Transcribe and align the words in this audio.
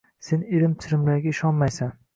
Sen 0.29 0.39
irim-chirimlarga 0.59 1.37
ishonmaysan. 1.37 1.95